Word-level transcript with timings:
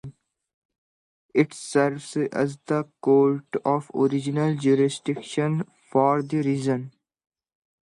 It 1.31 1.53
serves 1.53 2.17
as 2.17 2.57
the 2.65 2.87
court 3.01 3.45
of 3.63 3.91
original 3.93 4.55
jurisdiction 4.55 5.63
for 5.91 6.23
the 6.23 6.41
region. 6.41 6.91